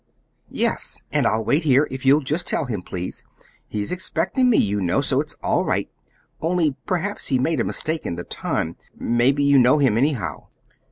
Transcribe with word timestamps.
"Yes; 0.49 1.03
and 1.11 1.27
I'll 1.27 1.45
wait 1.45 1.61
here, 1.61 1.87
if 1.91 2.07
you'll 2.07 2.21
just 2.23 2.47
tell 2.47 2.65
him, 2.65 2.81
please. 2.81 3.23
He's 3.67 3.91
expecting 3.91 4.49
me, 4.49 4.57
you 4.57 4.81
know, 4.81 4.99
so 4.99 5.21
it's 5.21 5.35
all 5.43 5.63
right, 5.63 5.91
only 6.41 6.75
perhaps 6.87 7.27
he 7.27 7.37
made 7.37 7.59
a 7.59 7.63
mistake 7.63 8.03
in 8.03 8.15
the 8.15 8.23
time. 8.23 8.77
Maybe 8.97 9.43
you 9.43 9.59
know 9.59 9.77
him, 9.77 9.99
anyhow." 9.99 10.47